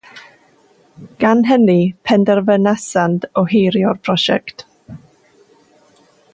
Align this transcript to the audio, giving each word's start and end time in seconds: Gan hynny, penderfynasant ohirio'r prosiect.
Gan 1.23 1.43
hynny, 1.49 1.75
penderfynasant 2.11 3.29
ohirio'r 3.43 4.03
prosiect. 4.09 4.67